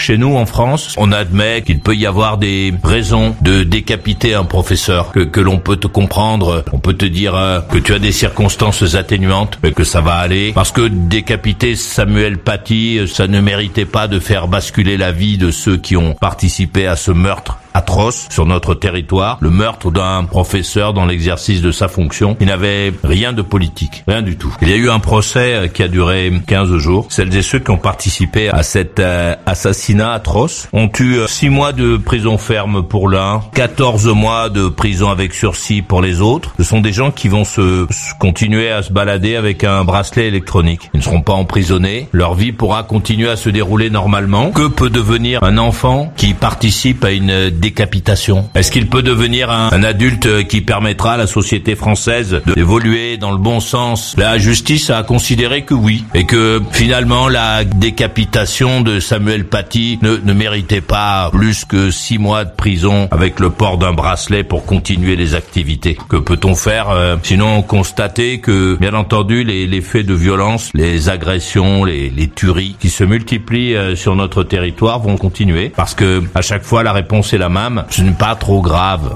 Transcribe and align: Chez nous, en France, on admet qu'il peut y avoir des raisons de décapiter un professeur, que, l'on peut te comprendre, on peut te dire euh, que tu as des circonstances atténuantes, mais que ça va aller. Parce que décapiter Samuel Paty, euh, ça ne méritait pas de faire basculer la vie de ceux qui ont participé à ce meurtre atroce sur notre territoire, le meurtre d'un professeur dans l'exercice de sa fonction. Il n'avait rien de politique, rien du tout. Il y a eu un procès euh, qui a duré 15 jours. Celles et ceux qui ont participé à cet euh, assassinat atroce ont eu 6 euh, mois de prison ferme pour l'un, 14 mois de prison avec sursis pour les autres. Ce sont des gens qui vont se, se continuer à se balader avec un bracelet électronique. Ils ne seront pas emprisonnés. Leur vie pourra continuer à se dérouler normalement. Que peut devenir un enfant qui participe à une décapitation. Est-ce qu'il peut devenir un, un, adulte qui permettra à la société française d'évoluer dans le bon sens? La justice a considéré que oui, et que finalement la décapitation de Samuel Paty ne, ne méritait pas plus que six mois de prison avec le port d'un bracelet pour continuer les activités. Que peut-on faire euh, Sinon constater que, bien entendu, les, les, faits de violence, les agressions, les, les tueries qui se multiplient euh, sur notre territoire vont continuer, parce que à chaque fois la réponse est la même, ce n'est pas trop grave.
Chez 0.00 0.16
nous, 0.16 0.34
en 0.34 0.46
France, 0.46 0.94
on 0.96 1.12
admet 1.12 1.60
qu'il 1.60 1.78
peut 1.78 1.94
y 1.94 2.06
avoir 2.06 2.38
des 2.38 2.72
raisons 2.82 3.36
de 3.42 3.64
décapiter 3.64 4.32
un 4.32 4.44
professeur, 4.44 5.12
que, 5.12 5.40
l'on 5.40 5.58
peut 5.58 5.76
te 5.76 5.86
comprendre, 5.86 6.64
on 6.72 6.78
peut 6.78 6.94
te 6.94 7.04
dire 7.04 7.34
euh, 7.36 7.60
que 7.60 7.76
tu 7.76 7.92
as 7.92 7.98
des 7.98 8.10
circonstances 8.10 8.94
atténuantes, 8.94 9.58
mais 9.62 9.72
que 9.72 9.84
ça 9.84 10.00
va 10.00 10.14
aller. 10.14 10.52
Parce 10.54 10.72
que 10.72 10.88
décapiter 10.88 11.76
Samuel 11.76 12.38
Paty, 12.38 12.98
euh, 12.98 13.06
ça 13.06 13.26
ne 13.26 13.42
méritait 13.42 13.84
pas 13.84 14.08
de 14.08 14.18
faire 14.20 14.48
basculer 14.48 14.96
la 14.96 15.12
vie 15.12 15.36
de 15.36 15.50
ceux 15.50 15.76
qui 15.76 15.98
ont 15.98 16.14
participé 16.14 16.86
à 16.86 16.96
ce 16.96 17.10
meurtre 17.10 17.59
atroce 17.74 18.26
sur 18.30 18.46
notre 18.46 18.74
territoire, 18.74 19.38
le 19.40 19.50
meurtre 19.50 19.90
d'un 19.90 20.24
professeur 20.24 20.92
dans 20.92 21.06
l'exercice 21.06 21.62
de 21.62 21.72
sa 21.72 21.88
fonction. 21.88 22.36
Il 22.40 22.46
n'avait 22.46 22.92
rien 23.04 23.32
de 23.32 23.42
politique, 23.42 24.04
rien 24.08 24.22
du 24.22 24.36
tout. 24.36 24.54
Il 24.62 24.68
y 24.68 24.72
a 24.72 24.76
eu 24.76 24.90
un 24.90 24.98
procès 24.98 25.54
euh, 25.54 25.68
qui 25.68 25.82
a 25.82 25.88
duré 25.88 26.32
15 26.46 26.76
jours. 26.76 27.06
Celles 27.08 27.34
et 27.36 27.42
ceux 27.42 27.58
qui 27.58 27.70
ont 27.70 27.78
participé 27.78 28.48
à 28.48 28.62
cet 28.62 29.00
euh, 29.00 29.34
assassinat 29.46 30.12
atroce 30.12 30.68
ont 30.72 30.90
eu 30.98 31.18
6 31.26 31.46
euh, 31.46 31.50
mois 31.50 31.72
de 31.72 31.96
prison 31.96 32.38
ferme 32.38 32.82
pour 32.82 33.08
l'un, 33.08 33.42
14 33.54 34.08
mois 34.08 34.48
de 34.48 34.68
prison 34.68 35.10
avec 35.10 35.34
sursis 35.34 35.82
pour 35.82 36.02
les 36.02 36.20
autres. 36.20 36.54
Ce 36.58 36.64
sont 36.64 36.80
des 36.80 36.92
gens 36.92 37.10
qui 37.10 37.28
vont 37.28 37.44
se, 37.44 37.86
se 37.90 38.14
continuer 38.18 38.70
à 38.70 38.82
se 38.82 38.92
balader 38.92 39.36
avec 39.36 39.64
un 39.64 39.84
bracelet 39.84 40.26
électronique. 40.26 40.90
Ils 40.94 40.98
ne 40.98 41.02
seront 41.02 41.22
pas 41.22 41.32
emprisonnés. 41.32 42.08
Leur 42.12 42.34
vie 42.34 42.52
pourra 42.52 42.82
continuer 42.82 43.28
à 43.28 43.36
se 43.36 43.50
dérouler 43.50 43.90
normalement. 43.90 44.50
Que 44.50 44.68
peut 44.68 44.90
devenir 44.90 45.42
un 45.42 45.58
enfant 45.58 46.12
qui 46.16 46.34
participe 46.34 47.04
à 47.04 47.10
une 47.10 47.50
décapitation. 47.60 48.48
Est-ce 48.54 48.70
qu'il 48.72 48.88
peut 48.88 49.02
devenir 49.02 49.50
un, 49.50 49.70
un, 49.72 49.82
adulte 49.84 50.46
qui 50.48 50.60
permettra 50.60 51.12
à 51.12 51.16
la 51.16 51.26
société 51.26 51.76
française 51.76 52.42
d'évoluer 52.56 53.16
dans 53.16 53.30
le 53.30 53.38
bon 53.38 53.60
sens? 53.60 54.14
La 54.18 54.38
justice 54.38 54.90
a 54.90 55.02
considéré 55.02 55.62
que 55.62 55.74
oui, 55.74 56.04
et 56.14 56.24
que 56.24 56.60
finalement 56.72 57.28
la 57.28 57.64
décapitation 57.64 58.80
de 58.80 59.00
Samuel 59.00 59.44
Paty 59.44 59.98
ne, 60.02 60.16
ne 60.16 60.32
méritait 60.32 60.80
pas 60.80 61.30
plus 61.30 61.64
que 61.64 61.90
six 61.90 62.18
mois 62.18 62.44
de 62.44 62.50
prison 62.50 63.08
avec 63.10 63.40
le 63.40 63.50
port 63.50 63.78
d'un 63.78 63.92
bracelet 63.92 64.42
pour 64.44 64.64
continuer 64.64 65.16
les 65.16 65.34
activités. 65.34 65.98
Que 66.08 66.16
peut-on 66.16 66.54
faire 66.54 66.90
euh, 66.90 67.16
Sinon 67.22 67.62
constater 67.62 68.40
que, 68.40 68.76
bien 68.80 68.94
entendu, 68.94 69.44
les, 69.44 69.66
les, 69.66 69.80
faits 69.80 70.06
de 70.06 70.14
violence, 70.14 70.70
les 70.74 71.08
agressions, 71.08 71.84
les, 71.84 72.10
les 72.10 72.28
tueries 72.28 72.76
qui 72.80 72.88
se 72.88 73.04
multiplient 73.04 73.76
euh, 73.76 73.96
sur 73.96 74.16
notre 74.16 74.42
territoire 74.42 75.00
vont 75.00 75.16
continuer, 75.16 75.68
parce 75.68 75.94
que 75.94 76.22
à 76.34 76.42
chaque 76.42 76.62
fois 76.62 76.82
la 76.82 76.92
réponse 76.92 77.32
est 77.34 77.38
la 77.38 77.49
même, 77.50 77.84
ce 77.90 78.02
n'est 78.02 78.12
pas 78.12 78.34
trop 78.34 78.62
grave. 78.62 79.08